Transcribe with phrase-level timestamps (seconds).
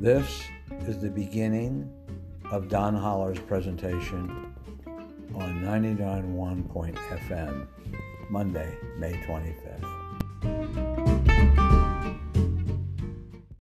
[0.00, 0.44] This
[0.88, 1.92] is the beginning
[2.50, 4.54] of Don Holler's presentation
[5.34, 6.94] on 99.1
[7.28, 7.66] FM,
[8.30, 10.09] Monday, May 25th.